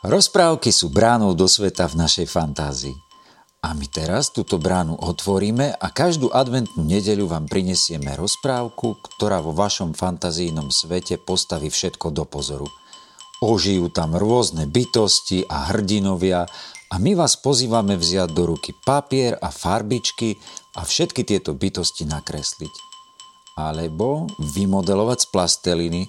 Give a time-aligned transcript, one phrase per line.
[0.00, 2.96] Rozprávky sú bránou do sveta v našej fantázii.
[3.60, 9.52] A my teraz túto bránu otvoríme a každú adventnú nedeľu vám prinesieme rozprávku, ktorá vo
[9.52, 12.64] vašom fantazijnom svete postaví všetko do pozoru.
[13.44, 16.48] Ožijú tam rôzne bytosti a hrdinovia
[16.88, 20.40] a my vás pozývame vziať do ruky papier a farbičky
[20.80, 22.72] a všetky tieto bytosti nakresliť.
[23.60, 26.02] Alebo vymodelovať z plasteliny,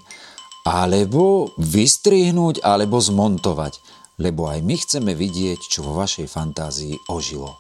[0.67, 3.81] alebo vystrihnúť, alebo zmontovať,
[4.21, 7.57] lebo aj my chceme vidieť, čo vo vašej fantázii ožilo.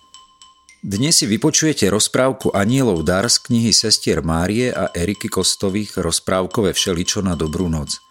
[0.81, 7.21] Dnes si vypočujete rozprávku Anielov dar z knihy sestier Márie a Eriky Kostových rozprávkové Všeličo
[7.21, 8.01] na dobrú noc.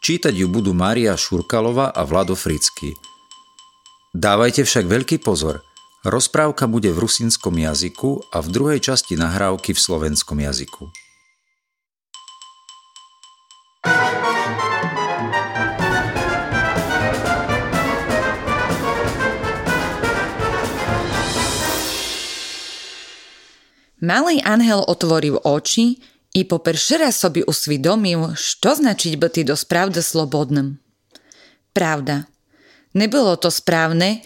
[0.00, 2.96] Čítať ju budú Mária Šurkalova a Vlado Fricky.
[4.16, 5.60] Dávajte však veľký pozor.
[6.08, 10.88] Rozprávka bude v rusinskom jazyku a v druhej časti nahrávky v slovenskom jazyku.
[24.00, 25.96] Malý anhel otvoril oči
[26.34, 30.78] i po prvszy raz sobie uswiadomił, co znaczyć byty do sprawdy slobodnym.
[31.72, 32.24] Prawda,
[32.94, 34.16] nie było to sprawne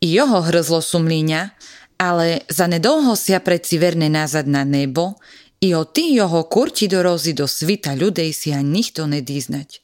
[0.00, 1.50] i jeho hryzlo sumlenia,
[1.98, 5.14] ale za nedolho sia preci verne nazad na nebo
[5.60, 9.78] i o ty jeho kurti dorozy do svita ľudej si a nikto nedýznať.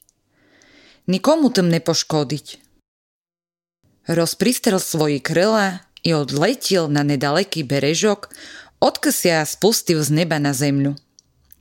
[1.07, 2.47] Nikomu tým nepoškodiť.
[4.11, 8.35] Rozpristrel svoji kryla i odletil na nedaleký berežok,
[8.79, 10.99] odksia spustil z neba na zemľu.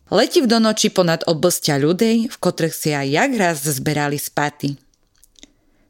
[0.07, 4.79] Letiv do noči ponad obostia ľudej, v kotrých si aj jak raz zberali spaty.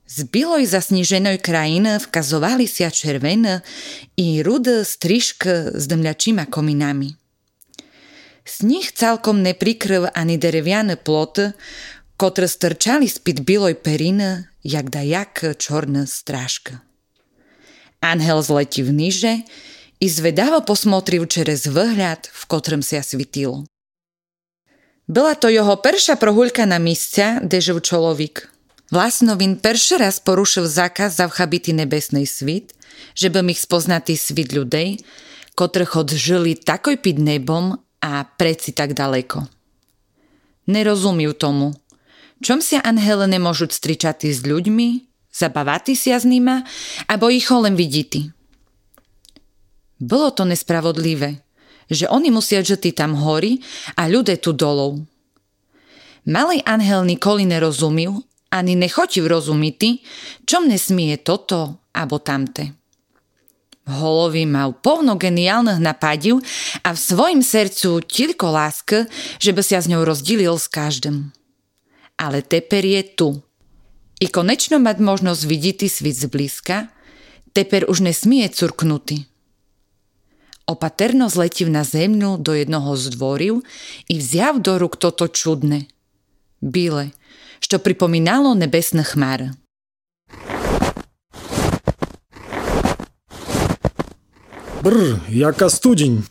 [0.08, 3.62] Z biloj zasniženoj krajiny vkazovali a červené
[4.16, 7.14] i rude strižk s dmľačíma kominami.
[8.48, 11.52] Sníh celkom neprikryl ani dereviane ploty,
[12.16, 16.80] kotre strčali spід biloj periny, jak da jak čorná strážka.
[18.02, 19.44] Anhel zletil niže
[19.98, 23.66] i zvedavo posmotril čerez vhľad, v kotrem sa svitil.
[25.08, 28.52] Byla to jeho perša prohuľka na míscia, kde žil človek.
[28.92, 32.76] Vlastnovin perši raz porušil zákaz zavchabity nebesnej svit,
[33.16, 35.04] že by ich spoznatý svit ľudej,
[35.56, 39.48] kotrých odžili takoj pід nebom a preci tak daleko.
[40.68, 41.74] Nerozumil tomu.
[42.44, 46.68] Čom sa anhele nemôžu stričati s ľuďmi, zabavati sa s nima,
[47.10, 48.37] abo ich len vidíti.
[49.98, 51.42] Bolo to nespravodlivé,
[51.90, 53.62] že oni musia žity tam hori
[53.98, 55.02] a ľudia tu dolov.
[56.28, 58.22] Malý anhel nikoli nerozumil,
[58.52, 60.04] ani nechotil rozumiti,
[60.44, 62.76] čom nesmie toto abo tamte.
[63.88, 66.44] Holovi mal povno geniálnych napadів
[66.84, 69.08] a v svojim sercu tilko lásk,
[69.40, 71.32] že by sa s ňou rozdílil s každým.
[72.20, 73.30] Ale teper je tu.
[74.20, 76.92] I konečno mať možnosť vidieť svit zblízka,
[77.56, 79.24] teper už nesmie curknutý.
[80.68, 83.64] Opaterno zletiv na zemňu do jednoho z dvoriu
[84.12, 85.88] i wziął do rúk toto čudné.
[86.60, 87.16] Bíle,
[87.64, 89.56] što pripomínalo nebesné chmary.
[94.84, 96.28] Brr, jaka studień.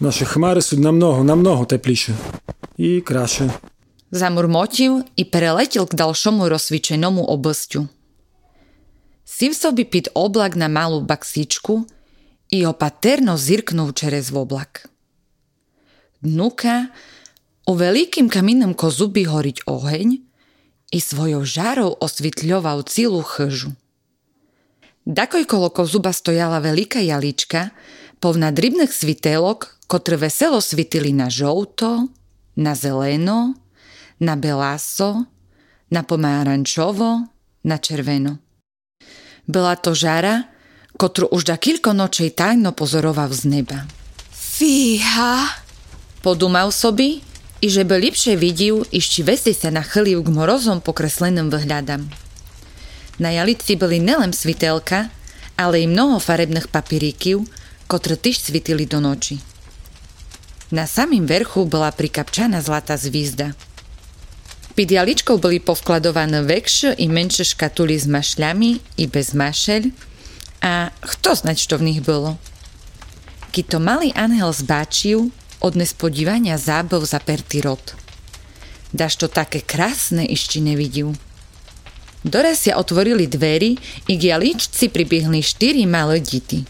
[0.00, 2.16] Nasze chmary sú namnoho, namnoho teplejšie.
[2.80, 3.52] I krajšie.
[4.08, 7.92] Zamurmotil i preletil k dalšomu rozsvičenomu obosťu.
[9.28, 11.84] Siv sobi pit oblak na malú baksičku–
[12.50, 14.88] i opaterno zirknul čerez oblak.
[16.20, 16.88] Dnuka
[17.68, 20.08] u velikým kaminnom kozu by horiť oheň
[20.88, 23.76] i svojou žárou osvitľoval celú chžu.
[25.08, 27.72] Dakoj kolo kozuba stojala veľká jalička,
[28.20, 32.12] povna dribných svitelok, kotre veselo svitili na žouto,
[32.56, 33.56] na zeleno,
[34.20, 35.24] na beláso,
[35.88, 37.24] na pomárančovo,
[37.64, 38.36] na červeno.
[39.48, 40.44] Byla to žara,
[40.98, 43.86] kotru už da kilko nočej tajno pozoroval z neba.
[44.34, 45.46] Fíha!
[46.26, 47.22] Podumal sobi,
[47.62, 52.02] i že by lepšie videl, išči vesi sa nachylil k morozom pokresleným vyhľadám.
[53.22, 55.10] Na jalici byli nelen svitelka,
[55.58, 57.46] ale i mnoho farebných papírikiv,
[57.86, 59.38] kotre tyž svitili do noči.
[60.74, 63.54] Na samým verchu bola prikapčaná zlatá zvízda.
[64.78, 69.90] Pід jaličkou boli povkladované väčšie i menšie škatuly s mašľami i bez mašeľ,
[70.62, 72.38] a kto znať, čo v nich bolo?
[73.54, 77.98] Keď to malý anhel zbáčil, od nespodívania zábel zapertý rot.
[78.94, 81.12] Daž to také krásne ešte nevidel.
[82.22, 83.78] Doraz sa otvorili dvery
[84.10, 86.66] i k jaličci pribiehli štyri malé dity.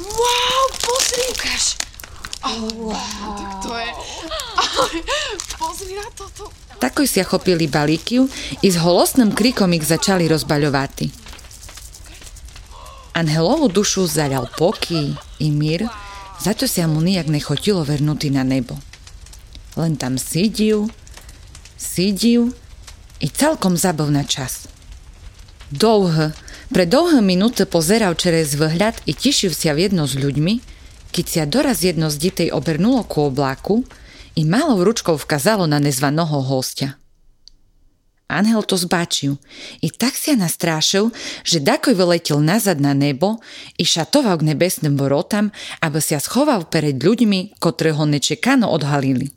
[0.00, 1.64] Wow, pozri, ukáž.
[2.42, 3.36] Oh, wow.
[3.36, 3.90] Tak to je...
[5.60, 6.50] Pozri na toto.
[6.82, 8.26] Takoj si chopili balíky
[8.64, 11.21] i s holostným krikom ich začali rozbaľovať.
[13.12, 15.84] Anhelovú dušu zaľal poký i mír,
[16.40, 18.80] za to sa mu nijak nechotilo vernúty na nebo.
[19.76, 20.88] Len tam sídil,
[21.76, 22.56] sídil
[23.20, 24.64] i celkom zabol na čas.
[25.68, 26.32] Dlho,
[26.72, 30.64] pre dlhé minúty pozeral čerez vhľad i tišil sa v jedno s ľuďmi,
[31.12, 33.84] keď sa doraz jedno z ditej obernulo ku obláku
[34.32, 37.01] i malou ručkou vkazalo na nezvaného hostia.
[38.32, 39.36] Anhel to zbačil
[39.84, 41.12] i tak sa nastrášil,
[41.44, 43.44] že dakoj vyletil nazad na nebo
[43.76, 45.52] i šatoval k nebesným vorotám,
[45.84, 49.30] aby sa schoval pred ľuďmi, ktoré ho nečekano odhalili.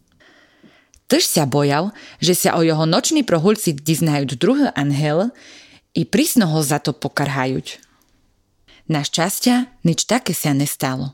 [1.06, 5.30] Tž sa bojal, že sa o jeho nočný prohulci diznajú druhý anhel
[5.94, 7.62] i prísno ho za to pokarhajú.
[8.90, 11.14] Našťastia nič také sa nestalo.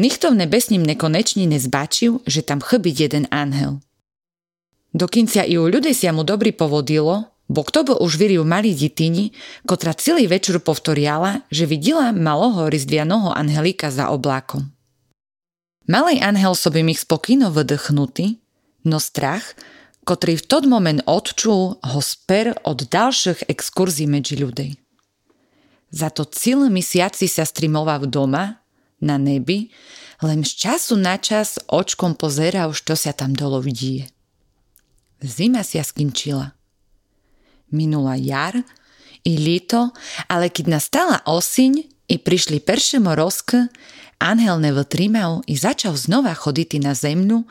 [0.00, 3.83] Nikto v nebesním nekonečne nezbačil, že tam chybiť jeden anhel.
[4.94, 9.34] Dokinca i u ľudí sa mu dobrý povodilo, bo kto by už viril malý ditini,
[9.66, 14.70] kotra celý večer povtoriala, že videla malého rizdvianoho anhelika za oblákom.
[15.90, 18.40] Malý anhel by ich spokojno vydechnutý,
[18.88, 19.58] no strach,
[20.06, 24.78] ktorý v tot moment odčul, ho sper od ďalších exkurzí medzi ľudí.
[25.92, 28.64] Za to celý mesiaci sa streamoval doma,
[29.04, 29.68] na nebi,
[30.24, 34.13] len z času na čas očkom pozeral, čo sa tam dolo vidie.
[35.22, 36.56] Zima sa skončila.
[37.70, 38.58] Minula jar
[39.24, 39.90] i lito,
[40.28, 41.72] ale keď nastala osiň
[42.10, 43.70] i prišli perše morozky,
[44.22, 47.44] Anhel nevotrímal i začal znova chodiť na zemľu,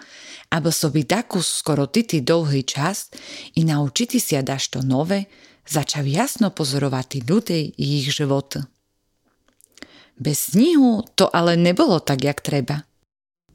[0.54, 3.10] aby by takú skoro tity dlhý čas
[3.58, 5.30] i naučiti sa dašto nové,
[5.66, 8.66] začal jasno pozorovať ľudí i ich životy.
[10.14, 12.86] Bez snihu to ale nebolo tak, jak treba.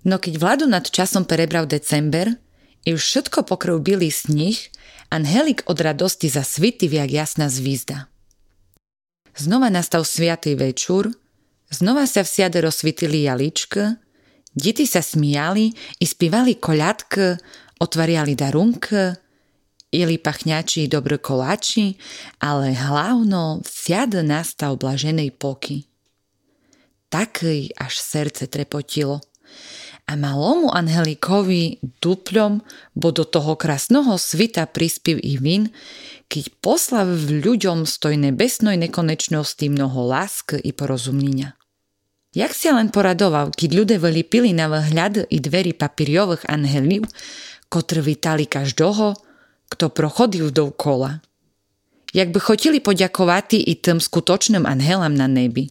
[0.02, 2.34] No keď vládu nad časom prebral december
[2.84, 4.70] i už všetko pokryl bilý snih,
[5.08, 8.12] Angelik od radosti zasvity jak jasná zvízda.
[9.32, 11.08] Znova nastal sviatý večúr,
[11.72, 13.96] znova sa v siade rozsvitili jaličky,
[14.52, 17.40] deti sa smiali i spívali koľadky,
[17.80, 19.16] otvariali darunky,
[19.88, 21.96] jeli pachňači dobré koláči,
[22.44, 25.88] ale hlavno v siade nastal blaženej poky
[27.08, 29.20] taký až srdce trepotilo.
[30.08, 32.64] A malomu Angelikovi dupľom
[32.96, 35.68] bo do toho krásnoho svita prispiev i vin,
[36.32, 41.52] keď poslav v ľuďom stoj nebesnoj nekonečnosti mnoho lásky i porozumnenia.
[42.32, 47.04] Jak si len poradoval, keď ľudia pili na vhľad i dveri papíriových anheliv,
[47.68, 49.12] kotr vitali každoho,
[49.68, 51.20] kto prochodil kola.
[52.16, 55.68] Jak by chotili poďakovati i tým skutočným anhelam na nebi.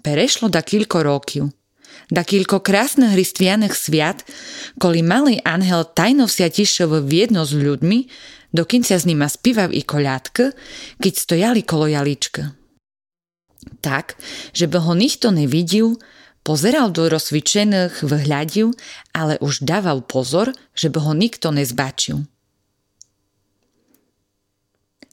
[0.00, 1.52] Prešlo da kilko rokів.
[2.12, 4.24] Da kilko krásnych hristianych sviat,
[4.76, 7.98] koli malý anhel tajno vsia tišil viedno s ľuďmi,
[8.52, 10.52] dokinca s nima spíval i koľadky,
[11.00, 12.52] keď stojali kolo jaličky.
[13.80, 14.18] Tak,
[14.52, 15.96] že by ho nikto nevidel,
[16.42, 18.74] pozeral do rozsvičených vhľadiv,
[19.14, 22.26] ale už dával pozor, že by ho nikto nezbačil.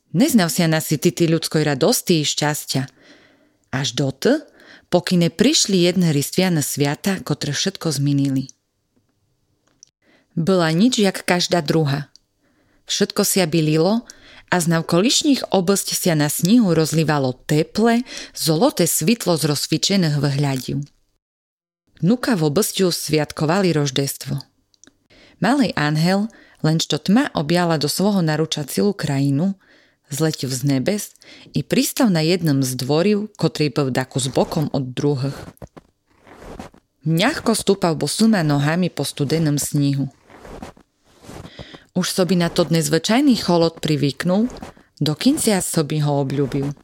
[0.09, 2.89] Neznal sa na si ty ľudskoj radosti i šťastia.
[3.69, 4.41] Až doty,
[4.89, 8.51] pokyne prišli jedné ristviane sviata, ktoré všetko zminili.
[10.39, 12.07] Bola nič jak každá druha.
[12.89, 14.07] Všetko sa bylilo
[14.49, 18.01] a z navkolišných oblasť sa na snihu rozlívalo teple,
[18.33, 20.81] zoloté svitlo z rozsvičených vhľadiv.
[22.01, 24.39] Nuka v oblasťu sviatkovali roždestvo.
[25.43, 26.31] Malý anhel,
[26.63, 29.55] len čo tma objala do svojho naruča celú krajinu,
[30.09, 31.13] zletil z nebes
[31.53, 35.37] i pristal na jednom z dvoriv, ktorý bol daku s bokom od druhých.
[37.05, 40.11] Mňahko stúpal bosuma nohami po studenom snihu.
[41.95, 44.51] Už sobi na to dnes zvyčajný cholod privyknul,
[44.99, 46.75] dokincia sobi ho obľúbil.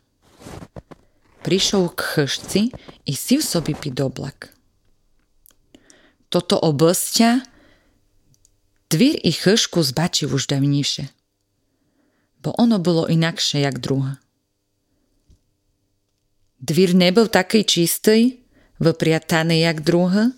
[1.45, 2.61] Prišiel k chržci
[3.05, 4.49] i si v sobi piť oblak.
[6.33, 7.45] Toto obosťa
[8.89, 11.11] dvír i chržku zbačil už davnejšie
[12.45, 14.21] bo ono bolo inakšie jak druhé.
[16.61, 18.45] Dvír nebol taký čistý,
[18.77, 20.37] vypriataný jak druhé,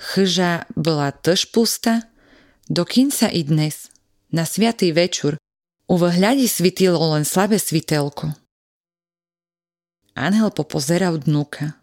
[0.00, 2.08] chyža bola tež pusta,
[2.72, 3.92] dokinca i dnes,
[4.32, 5.36] na sviatý večer,
[5.84, 8.32] u vhľadi svitilo len slabé svitelko.
[10.16, 11.76] Anhel popozeral dnuka.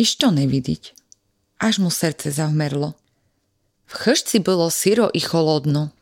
[0.00, 0.96] Išto nevidiť.
[1.60, 2.96] Až mu srdce zavmerlo.
[3.86, 5.95] V chržci bolo syro i cholodno.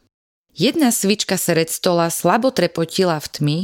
[0.54, 3.58] Jedna svička sred stola slabo trepotila v tmi,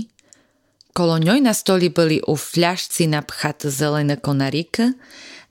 [0.91, 4.99] kolo ňoj na stoli boli u fľašci napchat zelené konarík,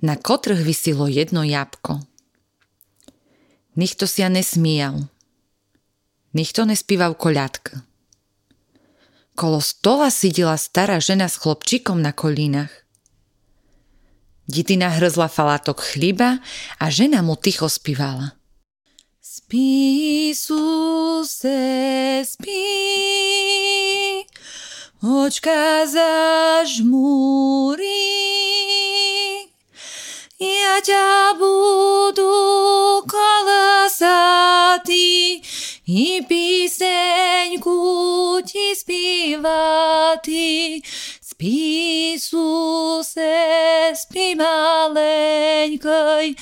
[0.03, 2.03] na kotrh vysilo jedno jabko.
[3.79, 5.07] Nikto si ja nesmíjal.
[6.35, 7.79] nikto nespíval koľadk.
[9.39, 12.71] Kolo stola sidila stará žena s chlopčikom na kolínach.
[14.43, 16.43] Ditina hrzla falátok chliba
[16.75, 18.38] a žena mu ticho spívala.
[19.39, 24.25] Спи, Ісусе, спи,
[25.01, 27.85] очка зажмури,
[30.39, 34.91] я тя буду колосати
[35.85, 37.79] і пісеньку
[38.45, 40.81] ті співати.
[41.21, 41.45] Спи,
[42.15, 46.37] Ісусе, спи, маленький,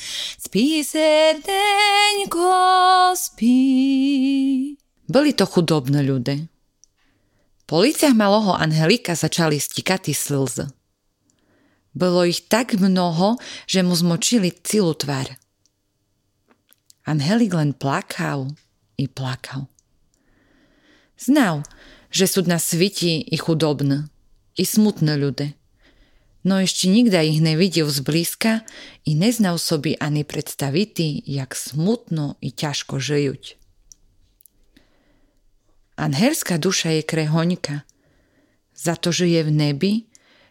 [0.48, 2.48] spí serdeňko,
[3.20, 4.80] spí.
[5.04, 6.48] Boli to chudobné ľudia.
[7.68, 10.72] Po liciach malého Angelika začali stikať slzy.
[11.92, 13.36] Bolo ich tak mnoho,
[13.68, 15.36] že mu zmočili celú tvár.
[17.04, 18.48] Angelik len plakal
[18.96, 19.68] i plakal.
[21.20, 21.68] Znal,
[22.08, 24.08] že sú na sviti i chudobné,
[24.56, 25.52] i smutné ľudia.
[26.48, 28.64] No ešte nikda ich nevidel zblízka
[29.04, 33.60] i neznal sobi ani predstaviti, jak smutno i ťažko žijuť.
[36.00, 37.84] Anhelská duša je krehoňka.
[38.72, 39.94] Za to žije v nebi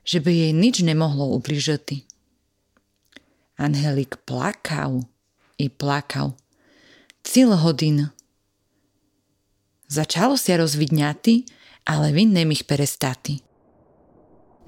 [0.06, 2.06] že by jej nič nemohlo ubližiť.
[3.58, 5.02] Angelik plakal
[5.58, 6.38] i plakal.
[7.26, 8.14] Cíl hodin.
[9.90, 11.42] Začalo sa rozvidňaty,
[11.90, 13.42] ale vin nemých perestati.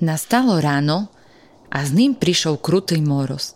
[0.02, 1.14] Nastalo ráno
[1.68, 3.54] a s ním prišiel krutý moroz.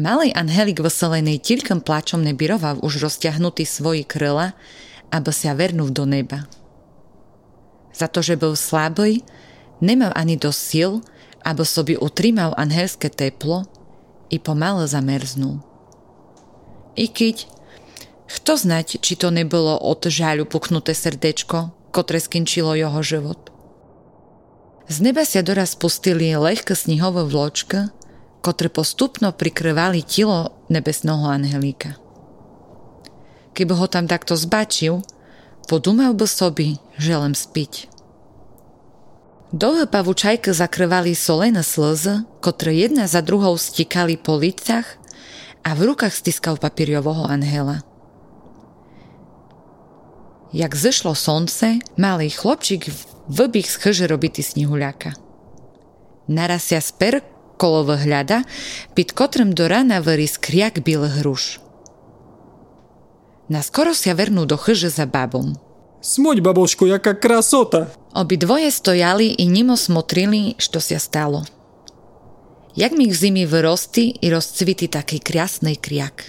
[0.00, 4.56] Malý Angelik vyselený tilkom plačom nebiroval už rozťahnutý svoji krila,
[5.12, 6.48] aby sa vernúv do neba.
[7.92, 9.20] Za to, že bol slabý,
[9.82, 10.92] Nemal ani dosť sil,
[11.42, 13.66] aby sobie utrimal anhelské teplo
[14.30, 15.58] i pomale zamerznul.
[16.94, 17.50] I keď,
[18.30, 23.51] kto znať, či to nebolo od žaľu puknuté srdečko, ktoré skončilo jeho život.
[24.92, 27.88] Z neba sa doraz spustili lehké snihové vločka,
[28.44, 31.96] ktoré postupno prikrývali telo nebesného angelíka.
[33.56, 35.00] Keby ho tam takto zbačil,
[35.64, 37.88] podúmal by sobi, že len spiť.
[39.56, 45.00] Dlhé pavučajky zakrvali solené slzy, ktoré jedna za druhou stikali po licach
[45.64, 47.80] a v rukách stiskal papíriového anhela.
[50.52, 52.92] Jak zešlo slnce, malý chlopčík
[53.27, 55.13] vybih z chyže robity snihuľaka.
[56.27, 57.23] Naraz sa sper
[57.57, 58.43] kolovo hľada,
[58.93, 61.59] pід котрим do rana veri skriak білих груш.
[63.49, 65.67] Наскоро ся верну до хижи за бабом –
[66.01, 67.91] Smuď, baboško, jaká krasota!
[68.13, 71.45] Obidvoje stojali i nimo smotrili, što sa stalo.
[72.75, 76.23] Jak mi v zimi vyrosti i rozcviti taký krásny kriak.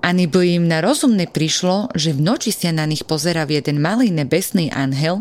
[0.00, 4.08] Ani by im na rozumne prišlo, že v noči sa na nich pozera jeden malý
[4.08, 5.20] nebesný anhel,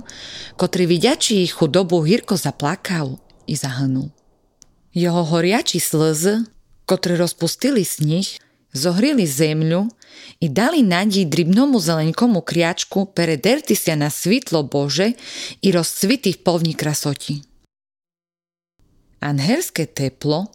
[0.55, 4.07] ktorý vidiači ich chudobu hirko zaplakal i zahnul.
[4.95, 6.47] Jeho horiači slzy,
[6.87, 8.39] ktoré rozpustili snih,
[8.71, 9.91] zohrili zemľu
[10.39, 15.19] i dali nádej dribnomu zelenkomu kriačku perederti sa na svitlo Bože
[15.59, 17.43] i rozcviti v povni krasoti.
[19.19, 20.47] Anherské teplo,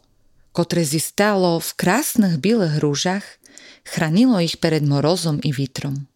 [0.56, 3.26] ktoré zistalo v krásnych bielých rúžach,
[3.84, 6.06] chránilo ich pred morozom i vitrom.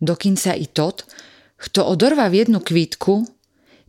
[0.00, 1.06] Dokinca i tot,
[1.56, 3.24] kto odorva v jednu kvítku,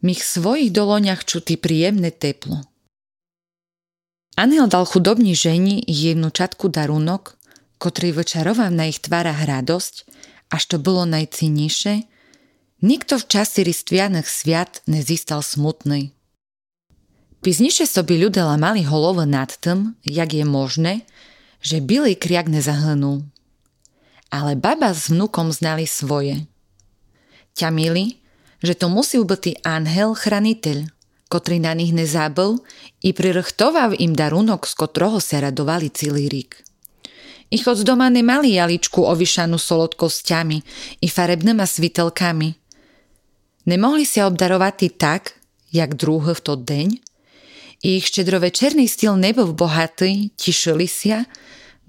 [0.06, 2.62] mi v svojich doloňach čutí príjemné teplo–
[4.36, 5.80] Aniel dal chudobní ženi
[6.28, 7.40] čatku darunok,
[7.80, 10.04] ktorý vyčaroval na ich tvárach radosť,
[10.52, 12.04] až to bolo najcinnejšie,
[12.84, 16.12] nikto v časi ristvianych sviat nezistal smutný.
[17.40, 21.08] Pizniše soby ľudela mali holovo nad tým, jak je možné,
[21.66, 23.26] že bilý kriak nezahnul.
[24.30, 26.46] Ale baba s vnukom znali svoje.
[27.58, 28.22] Ťamili,
[28.62, 30.94] že to musí byť anhel chraniteľ,
[31.34, 32.62] ktorý na nich nezabol
[33.02, 36.62] i prirchtoval im darunok, z kotroho sa radovali celý rík.
[37.50, 40.58] Ich od doma nemali jaličku ovyšanú solodkosťami
[41.02, 42.50] i farebnými svitelkami.
[43.66, 45.38] Nemohli sa obdarovať tak,
[45.74, 46.88] jak druhý v to deň,
[47.84, 51.26] ich štedrovečerný styl nebol bohatý, tišili sa,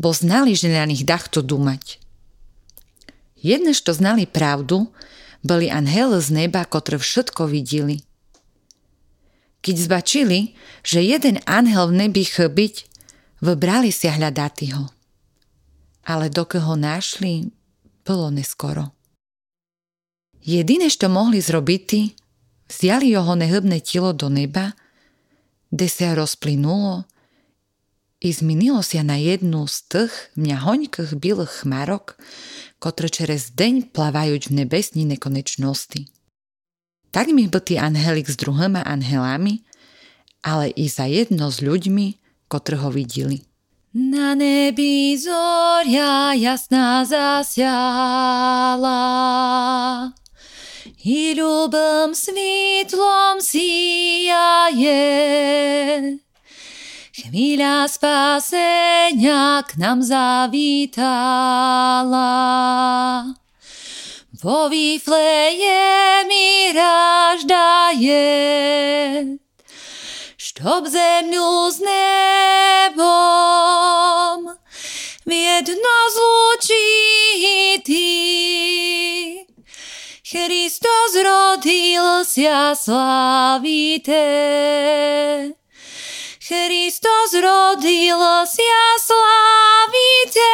[0.00, 2.00] bo znali, že na nich dachto dumať.
[3.38, 4.90] Jedne, čo znali pravdu,
[5.46, 8.02] boli anhele z neba, ktoré všetko videli–
[9.66, 10.54] keď zbačili,
[10.86, 12.74] že jeden anhel v nebi chce byť,
[13.42, 14.86] vybrali si hľadať ho.
[16.06, 17.50] Ale dokiaľ ho našli,
[18.06, 18.94] bolo neskoro.
[20.46, 22.14] Jediné, čo mohli zrobiť,
[22.70, 24.78] vzali jeho nehybné telo do neba,
[25.70, 27.04] kde sa rozplynulo
[28.22, 32.16] i zmenilo sa na jednu z tých mňahoňkých bielých chmarok,
[32.80, 36.08] ktoré čerez deň plavajú v nebesní nekonečnosti.
[37.12, 39.64] Tak mi byl tí anhelik s druhými anhelami,
[40.44, 43.42] ale i za jedno s ľuďmi, ktorí ho videli.
[43.96, 49.00] Na nebi zoria jasná zasiala
[51.04, 55.02] i ľubom svitlom sijaje.
[57.16, 61.24] Chvíľa spasenia k nám zavítala.
[64.36, 68.20] Vo výfleje mi raždaje,
[70.36, 73.16] štob zemňu s nebom
[75.24, 78.75] v jedno zlučí ty.
[80.36, 84.20] Hristos rodil sa slavite.
[86.44, 90.52] Hristos rodil sa slavite.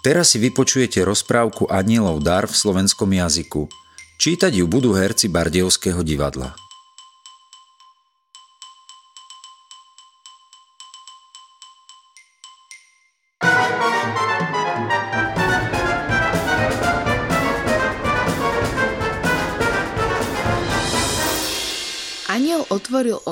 [0.00, 3.68] Teraz si vypočujete rozprávku Anielov dar v slovenskom jazyku.
[4.16, 6.56] Čítať ju budú herci Bardievského divadla.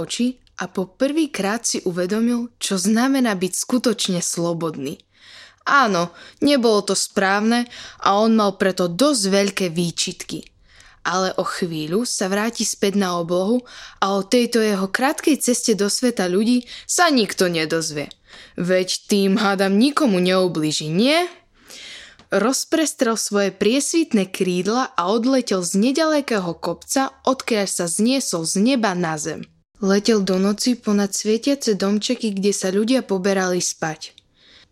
[0.08, 4.96] Oči a po prvýkrát si uvedomil, čo znamená byť skutočne slobodný.
[5.68, 7.68] Áno, nebolo to správne
[8.00, 10.48] a on mal preto dosť veľké výčitky.
[11.04, 13.60] Ale o chvíľu sa vráti späť na oblohu
[14.00, 18.08] a o tejto jeho krátkej ceste do sveta ľudí sa nikto nedozvie.
[18.56, 21.28] Veď tým hádam nikomu neublíži, nie?
[22.28, 29.16] rozprestrel svoje priesvitné krídla a odletel z nedalekého kopca, odkiaľ sa zniesol z neba na
[29.16, 29.48] zem.
[29.78, 34.10] Letel do noci ponad svietiace domčeky, kde sa ľudia poberali spať.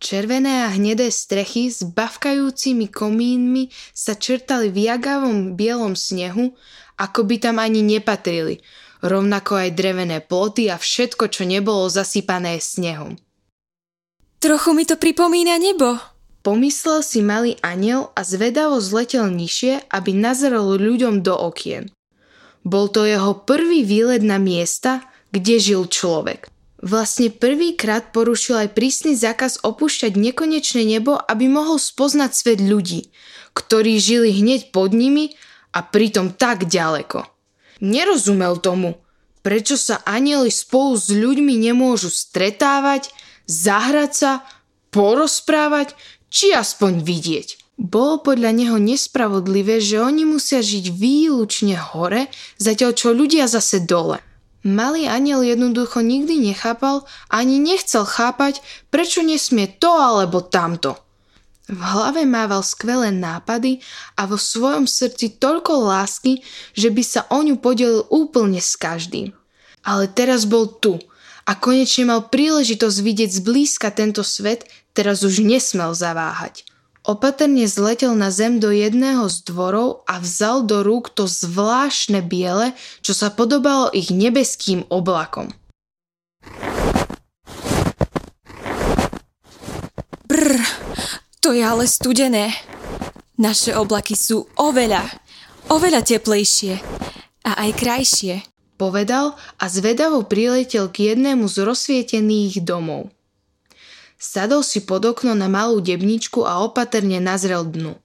[0.02, 6.52] Červené a hnedé strechy s bavkajúcimi komínmi sa črtali v jagavom bielom snehu,
[6.98, 8.60] ako by tam ani nepatrili,
[9.00, 13.16] rovnako aj drevené ploty a všetko, čo nebolo zasypané snehom.
[14.42, 15.96] Trochu mi to pripomína nebo,
[16.46, 21.90] Pomyslel si malý aniel a zvedavo zletel nižšie, aby nazrel ľuďom do okien.
[22.66, 26.50] Bol to jeho prvý výlet na miesta, kde žil človek.
[26.82, 33.14] Vlastne prvýkrát porušil aj prísny zákaz opúšťať nekonečné nebo, aby mohol spoznať svet ľudí,
[33.54, 35.38] ktorí žili hneď pod nimi
[35.70, 37.24] a pritom tak ďaleko.
[37.80, 38.98] Nerozumel tomu,
[39.46, 43.14] prečo sa anieli spolu s ľuďmi nemôžu stretávať,
[43.46, 44.32] zahrať sa,
[44.90, 45.94] porozprávať,
[46.28, 47.65] či aspoň vidieť.
[47.76, 54.24] Bolo podľa neho nespravodlivé, že oni musia žiť výlučne hore, zatiaľ čo ľudia zase dole.
[54.66, 60.96] Malý aniel jednoducho nikdy nechápal ani nechcel chápať, prečo nesmie to alebo tamto.
[61.68, 63.84] V hlave mával skvelé nápady
[64.16, 66.40] a vo svojom srdci toľko lásky,
[66.74, 69.34] že by sa o ňu podelil úplne s každým.
[69.86, 70.98] Ale teraz bol tu
[71.46, 76.66] a konečne mal príležitosť vidieť zblízka tento svet, teraz už nesmel zaváhať.
[77.06, 82.74] Opatrne zletel na zem do jedného z dvorov a vzal do rúk to zvláštne biele,
[82.98, 85.54] čo sa podobalo ich nebeským oblakom.
[90.26, 90.58] Brr,
[91.38, 92.50] to je ale studené.
[93.38, 95.06] Naše oblaky sú oveľa,
[95.70, 96.82] oveľa teplejšie
[97.46, 98.34] a aj krajšie.
[98.74, 103.15] Povedal a zvedavo priletel k jednému z rozsvietených domov.
[104.16, 108.00] Sadol si pod okno na malú debničku a opatrne nazrel dnu.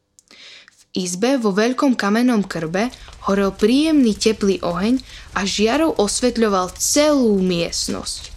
[0.68, 2.92] V izbe vo veľkom kamennom krbe
[3.32, 5.00] horel príjemný teplý oheň
[5.40, 8.28] a žiarov osvetľoval celú miestnosť.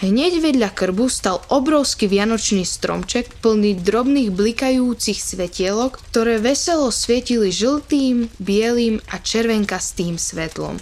[0.00, 8.32] Hneď vedľa krbu stal obrovský vianočný stromček plný drobných blikajúcich svetielok, ktoré veselo svietili žltým,
[8.40, 10.80] bielým a červenkastým svetlom.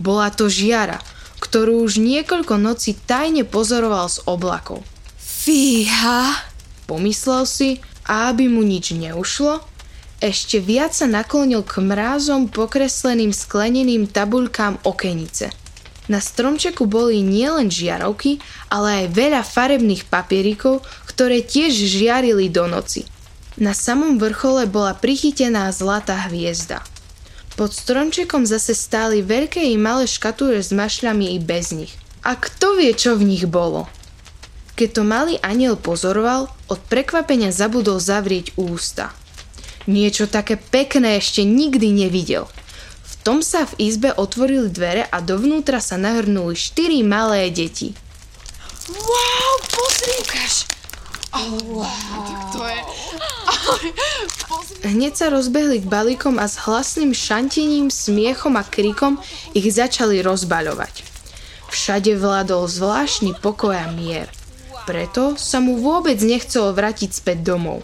[0.00, 1.02] Bola to žiara,
[1.44, 4.80] ktorú už niekoľko nocí tajne pozoroval z oblakov–
[5.46, 6.42] Fíha!
[6.90, 9.62] Pomyslel si a aby mu nič neušlo,
[10.18, 15.54] ešte viac sa naklonil k mrázom pokresleným skleneným tabuľkám okenice.
[16.10, 18.42] Na stromčeku boli nielen žiarovky,
[18.74, 23.06] ale aj veľa farebných papierikov, ktoré tiež žiarili do noci.
[23.54, 26.82] Na samom vrchole bola prichytená zlatá hviezda.
[27.54, 31.94] Pod stromčekom zase stáli veľké i malé škatúre s mašľami i bez nich.
[32.26, 33.86] A kto vie, čo v nich bolo?
[34.76, 39.16] Keď to malý aniel pozoroval, od prekvapenia zabudol zavrieť ústa.
[39.88, 42.44] Niečo také pekné ešte nikdy nevidel.
[43.06, 47.96] V tom sa v izbe otvorili dvere a dovnútra sa nahrnuli štyri malé deti.
[48.92, 50.12] Wow, pozri!
[50.20, 50.54] Ukáž.
[54.86, 59.18] Hneď sa rozbehli k balíkom a s hlasným šantením, smiechom a krikom
[59.52, 61.02] ich začali rozbaľovať.
[61.68, 64.30] Všade vládol zvláštny pokoj a mier.
[64.86, 67.82] Preto sa mu vôbec nechcelo vrátiť späť domov.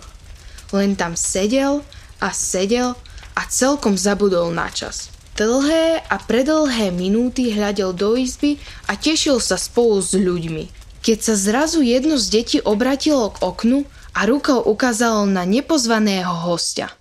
[0.71, 1.83] Len tam sedel
[2.23, 2.95] a sedel
[3.35, 5.11] a celkom zabudol na čas.
[5.35, 10.71] Dlhé a predlhé minúty hľadel do izby a tešil sa spolu s ľuďmi.
[11.03, 13.83] Keď sa zrazu jedno z detí obratilo k oknu
[14.15, 16.95] a rukou ukázalo na nepozvaného hostia.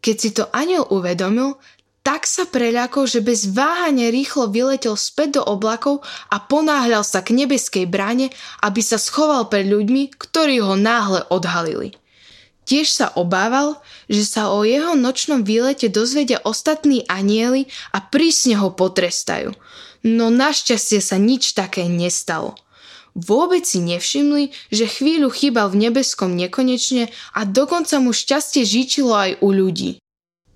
[0.00, 1.60] Keď si to aniel uvedomil,
[2.08, 6.00] tak sa preľakol, že bez váhania rýchlo vyletel späť do oblakov
[6.32, 8.32] a ponáhľal sa k nebeskej bráne,
[8.64, 11.92] aby sa schoval pred ľuďmi, ktorí ho náhle odhalili.
[12.64, 13.76] Tiež sa obával,
[14.08, 19.52] že sa o jeho nočnom výlete dozvedia ostatní anieli a prísne ho potrestajú.
[20.00, 22.56] No našťastie sa nič také nestalo.
[23.12, 29.44] Vôbec si nevšimli, že chvíľu chýbal v nebeskom nekonečne a dokonca mu šťastie žičilo aj
[29.44, 30.00] u ľudí.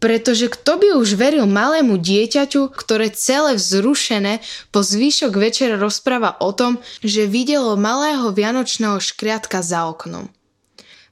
[0.03, 4.43] Pretože kto by už veril malému dieťaťu, ktoré celé vzrušené
[4.75, 10.27] po zvyšok večera rozpráva o tom, že videlo malého vianočného škriatka za oknom.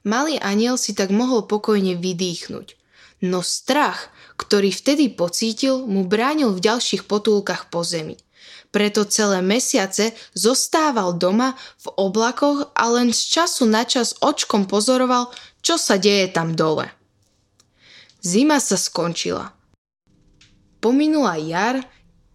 [0.03, 2.75] Malý aniel si tak mohol pokojne vydýchnuť.
[3.23, 8.19] No strach, ktorý vtedy pocítil, mu bránil v ďalších potulkách po zemi.
[8.75, 15.31] Preto celé mesiace zostával doma v oblakoch a len z času na čas očkom pozoroval,
[15.63, 16.91] čo sa deje tam dole.
[18.21, 19.49] Zima sa skončila.
[20.77, 21.81] Pominula jar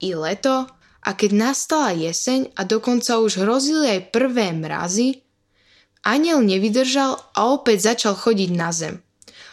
[0.03, 0.67] i leto
[1.07, 5.23] a keď nastala jeseň a dokonca už hrozili aj prvé mrazy,
[6.03, 8.99] aniel nevydržal a opäť začal chodiť na zem.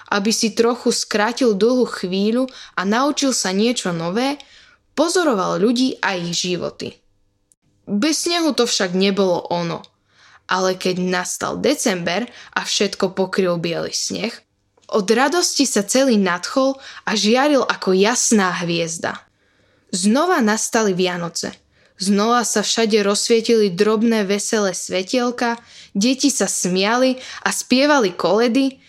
[0.10, 4.42] Aby si trochu skrátil dlhú chvíľu a naučil sa niečo nové,
[4.98, 6.98] pozoroval ľudí a ich životy.
[7.86, 9.86] Bez snehu to však nebolo ono.
[10.50, 12.26] Ale keď nastal december
[12.58, 14.34] a všetko pokryl biely sneh,
[14.94, 19.26] od radosti sa celý nadchol a žiaril ako jasná hviezda.
[19.90, 21.58] Znova nastali Vianoce.
[21.98, 25.62] Znova sa všade rozsvietili drobné veselé svetielka,
[25.94, 28.82] deti sa smiali a spievali koledy,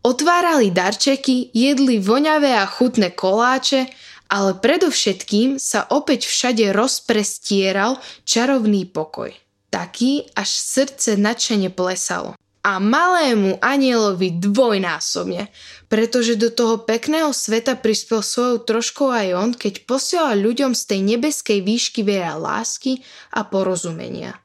[0.00, 3.92] otvárali darčeky, jedli voňavé a chutné koláče,
[4.32, 9.36] ale predovšetkým sa opäť všade rozprestieral čarovný pokoj.
[9.68, 15.48] Taký, až srdce nadšene plesalo a malému anielovi dvojnásobne,
[15.88, 21.00] pretože do toho pekného sveta prispel svojou troškou aj on, keď posielal ľuďom z tej
[21.16, 23.00] nebeskej výšky veľa lásky
[23.32, 24.36] a porozumenia.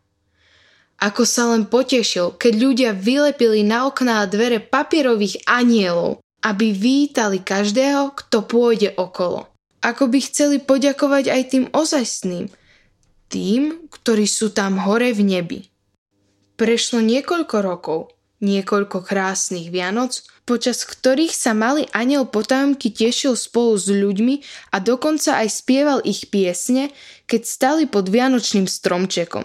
[0.95, 7.43] Ako sa len potešil, keď ľudia vylepili na okná a dvere papierových anielov, aby vítali
[7.43, 9.51] každého, kto pôjde okolo.
[9.83, 12.47] Ako by chceli poďakovať aj tým ozajstným,
[13.27, 15.59] tým, ktorí sú tam hore v nebi.
[16.55, 23.91] Prešlo niekoľko rokov, niekoľko krásnych Vianoc, počas ktorých sa malý aniel potajomky tešil spolu s
[23.91, 24.39] ľuďmi
[24.71, 26.95] a dokonca aj spieval ich piesne,
[27.27, 29.43] keď stali pod vianočným stromčekom.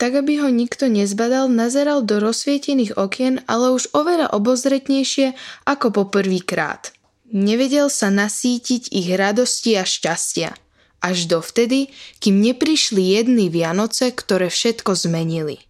[0.00, 5.36] Tak, aby ho nikto nezbadal, nazeral do rozsvietených okien, ale už oveľa obozretnejšie
[5.68, 6.88] ako po prvýkrát.
[7.36, 10.56] Nevedel sa nasítiť ich radosti a šťastia.
[11.04, 15.65] Až dovtedy, kým neprišli jedny Vianoce, ktoré všetko zmenili.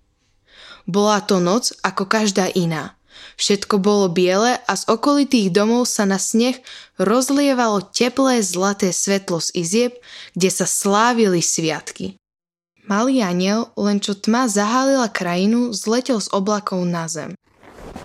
[0.87, 2.95] Bola to noc ako každá iná.
[3.37, 6.57] Všetko bolo biele a z okolitých domov sa na sneh
[6.97, 9.93] rozlievalo teplé zlaté svetlo z izieb,
[10.33, 12.17] kde sa slávili sviatky.
[12.87, 17.35] Malý aniel, len čo tma zahálila krajinu, zletel z oblakov na zem.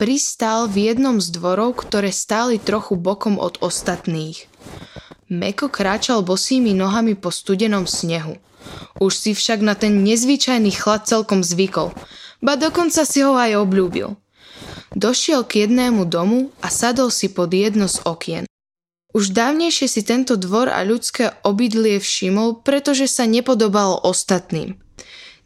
[0.01, 4.49] Pristal v jednom z dvorov, ktoré stáli trochu bokom od ostatných.
[5.29, 8.41] Meko kráčal bosými nohami po studenom snehu.
[8.97, 11.93] Už si však na ten nezvyčajný chlad celkom zvykol–
[12.41, 14.17] ba dokonca si ho aj obľúbil.
[14.91, 18.43] Došiel k jednému domu a sadol si pod jedno z okien.
[19.15, 24.79] Už dávnejšie si tento dvor a ľudské obydlie všimol, pretože sa nepodobalo ostatným.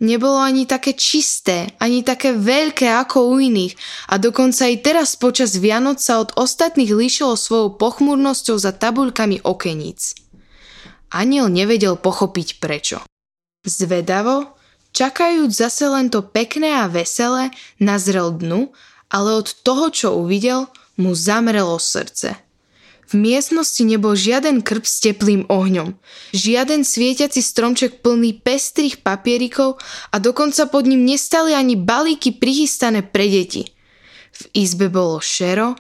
[0.04, 3.80] Nebolo ani také čisté, ani také veľké ako u iných
[4.12, 10.20] a dokonca aj teraz počas Vianoc sa od ostatných líšilo svojou pochmurnosťou za tabuľkami okeníc.
[11.16, 13.00] Aniel nevedel pochopiť prečo.
[13.64, 14.55] Zvedavo
[14.96, 17.52] Čakajúc zase len to pekné a veselé,
[17.84, 18.72] nazrel dnu,
[19.12, 22.40] ale od toho, čo uvidel, mu zamrelo srdce.
[23.06, 26.00] V miestnosti nebol žiaden krb s teplým ohňom,
[26.32, 29.78] žiaden svietiaci stromček plný pestrých papierikov
[30.10, 33.68] a dokonca pod ním nestali ani balíky prichystané pre deti.
[34.32, 35.76] V izbe bolo šero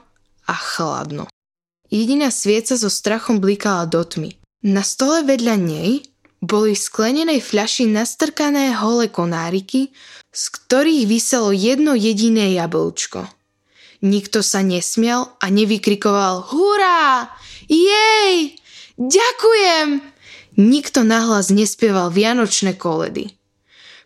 [0.45, 1.31] a chladno.
[1.87, 4.35] Jediná svieca so strachom blikala do tmy.
[4.67, 6.03] Na stole vedľa nej
[6.43, 9.95] boli v sklenenej fľaši nastrkané holé konáriky,
[10.35, 13.27] z ktorých vyselo jedno jediné jablčko.
[14.03, 17.31] Nikto sa nesmial a nevykrikoval Hurá!
[17.65, 18.59] Jej!
[18.99, 20.03] Ďakujem!
[20.55, 23.35] Nikto nahlas nespieval vianočné koledy.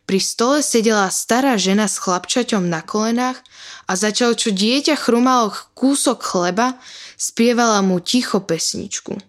[0.09, 3.37] Pri stole sedela stará žena s chlapčaťom na kolenách
[3.85, 6.81] a začal, čo dieťa chrumalo kúsok chleba,
[7.13, 9.28] spievala mu ticho pesničku.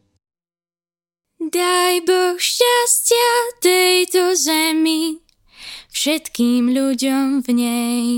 [1.40, 3.33] Daj Boh šťastia
[3.64, 5.24] tejto zemi,
[5.88, 8.09] všetkým ľuďom v nej.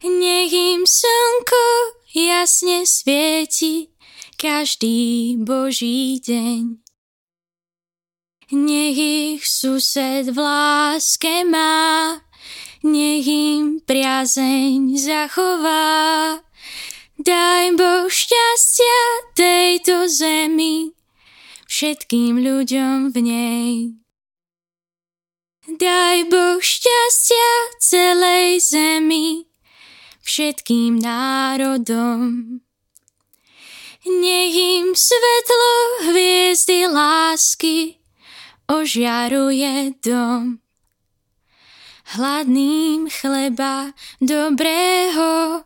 [0.00, 1.64] Nech im slnko
[2.16, 3.92] jasne svieti
[4.40, 6.80] každý Boží deň.
[8.56, 12.16] Nech ich sused v láske má,
[12.80, 16.40] nech im priazeň zachová.
[17.20, 19.00] Daj Boh šťastia
[19.36, 20.96] tejto zemi,
[21.72, 23.72] všetkým ľuďom v nej.
[25.64, 29.48] Daj Boh šťastia celej zemi,
[30.20, 32.60] všetkým národom.
[34.04, 35.72] Nech im svetlo
[36.12, 37.96] hviezdy lásky
[38.68, 40.60] ožiaruje dom.
[42.12, 45.64] Hladným chleba dobrého,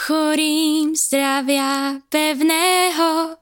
[0.00, 3.39] chorým zdravia pevného,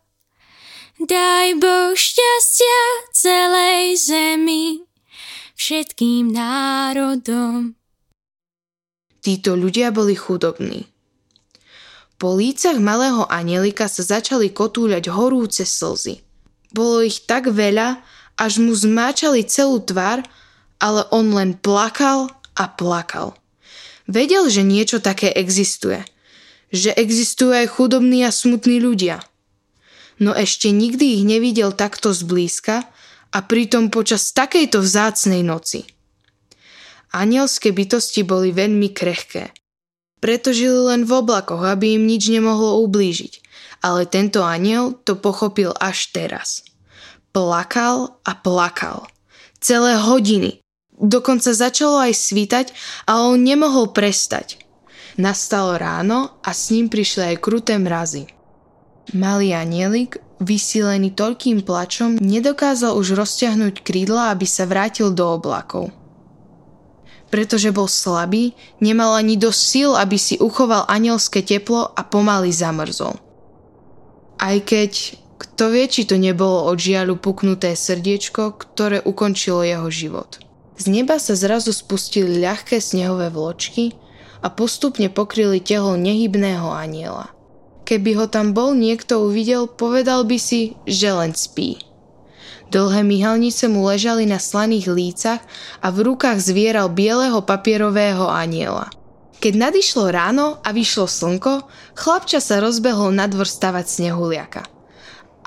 [0.99, 4.83] Daj Boh šťastia celej zemi,
[5.55, 7.79] všetkým národom.
[9.23, 10.91] Títo ľudia boli chudobní.
[12.19, 16.19] Po lícach malého anielika sa začali kotúľať horúce slzy.
[16.75, 18.03] Bolo ich tak veľa,
[18.35, 20.27] až mu zmáčali celú tvár,
[20.83, 22.27] ale on len plakal
[22.59, 23.39] a plakal.
[24.11, 26.03] Vedel, že niečo také existuje.
[26.75, 29.23] Že existujú aj chudobní a smutní ľudia–
[30.19, 32.87] no ešte nikdy ich nevidel takto zblízka
[33.35, 35.87] a pritom počas takejto vzácnej noci.
[37.15, 39.57] Anielské bytosti boli veľmi krehké.
[40.19, 43.41] Preto žili len v oblakoch, aby im nič nemohlo ublížiť.
[43.79, 46.67] Ale tento aniel to pochopil až teraz.
[47.31, 49.07] Plakal a plakal.
[49.63, 50.59] Celé hodiny.
[50.99, 52.67] Dokonca začalo aj svítať,
[53.07, 54.59] ale on nemohol prestať.
[55.15, 58.38] Nastalo ráno a s ním prišli aj kruté mrazy.
[59.17, 65.89] Malý anielik, vysílený toľkým plačom, nedokázal už rozťahnuť krídla, aby sa vrátil do oblakov.
[67.33, 68.53] Pretože bol slabý,
[68.85, 73.17] nemal ani dosť síl, aby si uchoval anielské teplo a pomaly zamrzol.
[74.37, 80.37] Aj keď, kto vie, či to nebolo od žiaľu puknuté srdiečko, ktoré ukončilo jeho život.
[80.77, 83.97] Z neba sa zrazu spustili ľahké snehové vločky
[84.45, 87.33] a postupne pokryli telo nehybného aniela–
[87.89, 91.81] Keby ho tam bol niekto uvidel, povedal by si, že len spí.
[92.69, 95.41] Dlhé myhalnice mu ležali na slaných lícach
[95.81, 98.93] a v rukách zvieral bieleho papierového aniela.
[99.41, 101.65] Keď nadišlo ráno a vyšlo slnko,
[101.97, 104.69] chlapča sa rozbehol na dvor stavať snehuliaka.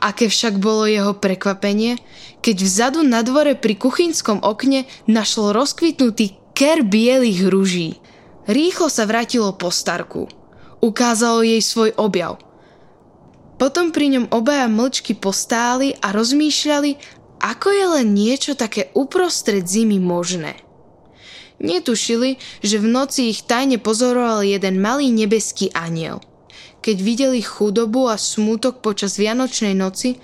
[0.02, 2.02] Aké však bolo jeho prekvapenie,
[2.42, 8.02] keď vzadu na dvore pri kuchynskom okne našlo rozkvitnutý ker bielých ruží.
[8.50, 10.26] Rýchlo sa vrátilo po starku–
[10.82, 12.42] ukázalo jej svoj objav.
[13.62, 16.98] Potom pri ňom obaja mlčky postáli a rozmýšľali,
[17.42, 20.58] ako je len niečo také uprostred zimy možné.
[21.62, 26.18] Netušili, že v noci ich tajne pozoroval jeden malý nebeský aniel.
[26.82, 30.18] Keď videli chudobu a smútok počas Vianočnej noci,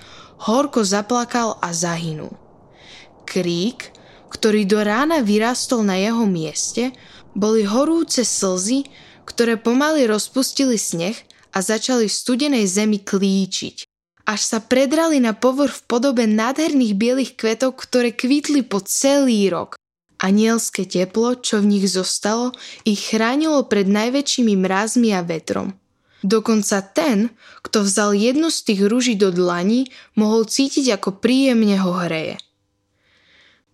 [0.49, 2.33] horko zaplakal a zahynul.
[3.29, 3.93] Krík,
[4.33, 6.89] ktorý do rána vyrastol na jeho mieste,
[7.37, 8.89] boli horúce slzy,
[9.27, 11.19] ktoré pomaly rozpustili sneh
[11.51, 13.83] a začali v studenej zemi klíčiť.
[14.27, 19.75] Až sa predrali na povrch v podobe nádherných bielých kvetov, ktoré kvitli po celý rok.
[20.17, 22.51] Anielské teplo, čo v nich zostalo,
[22.83, 25.77] ich chránilo pred najväčšími mrazmi a vetrom.
[26.25, 27.29] Dokonca ten,
[27.61, 32.41] kto vzal jednu z tých rúží do dlaní, mohol cítiť, ako príjemne ho hreje.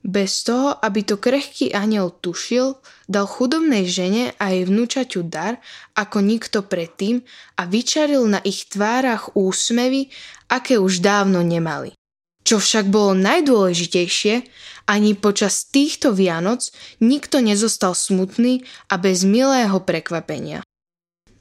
[0.03, 2.75] Bez toho, aby to krehký aniel tušil,
[3.07, 5.63] dal chudobnej žene a jej vnúčaťu dar
[5.95, 7.23] ako nikto predtým
[7.55, 10.11] a vyčaril na ich tvárach úsmevy,
[10.51, 11.95] aké už dávno nemali.
[12.43, 14.43] Čo však bolo najdôležitejšie,
[14.91, 16.67] ani počas týchto Vianoc
[16.99, 20.59] nikto nezostal smutný a bez milého prekvapenia.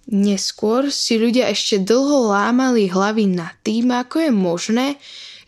[0.07, 4.87] Neskôr si ľudia ešte dlho lámali hlavy nad tým, ako je možné,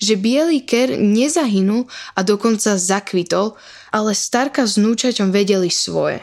[0.05, 3.57] že biely ker nezahynul a dokonca zakvitol,
[3.89, 6.21] ale starka s núčaťom vedeli svoje.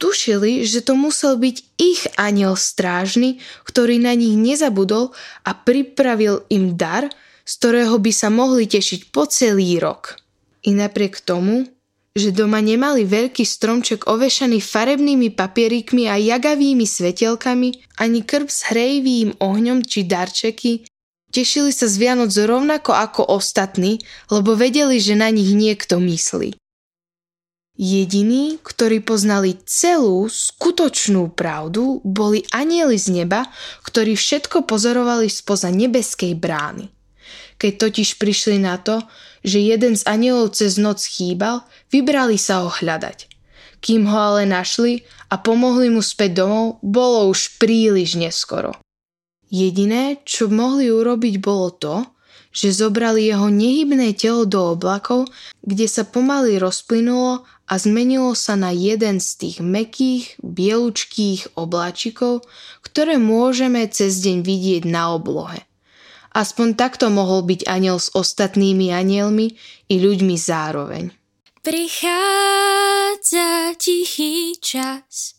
[0.00, 5.14] Tušili, že to musel byť ich aniel strážny, ktorý na nich nezabudol
[5.46, 7.06] a pripravil im dar,
[7.46, 10.18] z ktorého by sa mohli tešiť po celý rok.
[10.66, 11.70] I napriek tomu,
[12.12, 19.40] že doma nemali veľký stromček ovešaný farebnými papierikmi a jagavými svetelkami, ani krb s hrejivým
[19.40, 20.84] ohňom či darčeky,
[21.32, 26.54] tešili sa z Vianoc rovnako ako ostatní, lebo vedeli, že na nich niekto myslí.
[27.72, 33.48] Jediní, ktorí poznali celú skutočnú pravdu, boli anieli z neba,
[33.88, 36.92] ktorí všetko pozorovali spoza nebeskej brány.
[37.56, 39.00] Keď totiž prišli na to,
[39.40, 43.32] že jeden z anielov cez noc chýbal, vybrali sa ho hľadať.
[43.80, 48.81] Kým ho ale našli a pomohli mu späť domov, bolo už príliš neskoro.
[49.52, 51.96] Jediné, čo mohli urobiť, bolo to,
[52.52, 55.28] že zobrali jeho nehybné telo do oblakov,
[55.60, 62.44] kde sa pomaly rozplynulo a zmenilo sa na jeden z tých mekých, bielučkých obláčikov,
[62.80, 65.60] ktoré môžeme cez deň vidieť na oblohe.
[66.32, 69.52] Aspoň takto mohol byť aniel s ostatnými anielmi
[69.92, 71.12] i ľuďmi zároveň.
[71.60, 75.36] Prichádza tichý čas,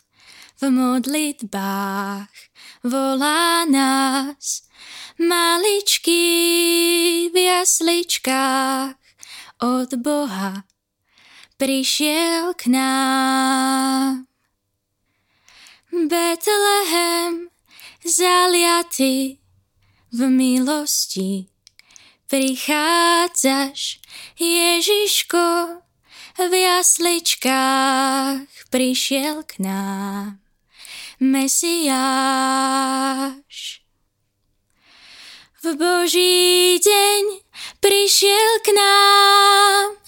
[0.62, 2.53] v modlitbách
[2.84, 4.62] volá nás,
[5.19, 6.19] maličky
[7.34, 8.96] v jasličkách
[9.62, 10.63] od Boha
[11.58, 14.28] prišiel k nám.
[15.93, 17.48] Betlehem
[18.04, 19.39] zaliaty
[20.12, 21.48] v milosti
[22.28, 24.02] prichádzaš,
[24.39, 25.80] Ježiško,
[26.50, 30.42] v jasličkách prišiel k nám.
[31.23, 31.95] Mesiáš.
[35.63, 37.39] V Boží deň
[37.79, 40.03] prišiel k nám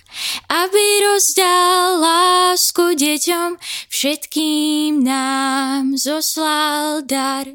[0.46, 3.60] aby rozdal lásku deťom,
[3.92, 7.48] všetkým nám zoslal dar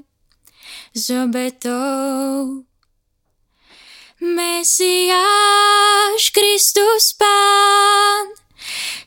[0.93, 2.65] z obetou.
[4.21, 5.13] Mesiáš
[6.37, 8.37] Kristus Pán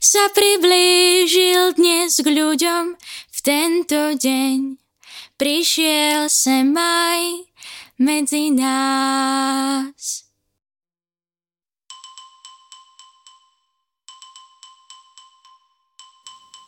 [0.02, 2.98] sa priblížil dnes k ľuďom
[3.44, 4.80] tento deň.
[5.36, 7.44] Prišiel sem aj
[8.00, 10.24] medzi nás.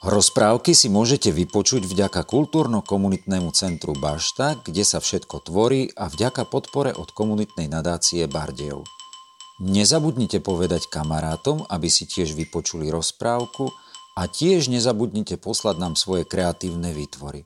[0.05, 6.93] Rozprávky si môžete vypočuť vďaka kultúrno-komunitnému centru Bašta, kde sa všetko tvorí a vďaka podpore
[6.93, 8.85] od komunitnej nadácie Bardejov.
[9.63, 13.71] Nezabudnite povedať kamarátom, aby si tiež vypočuli rozprávku
[14.15, 17.43] a tiež nezabudnite poslať nám svoje kreatívne výtvory.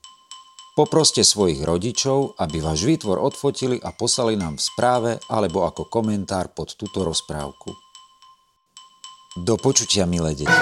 [0.78, 6.54] Poproste svojich rodičov, aby váš výtvor odfotili a poslali nám v správe alebo ako komentár
[6.54, 7.74] pod túto rozprávku.
[9.34, 10.58] Do počutia, milé deti.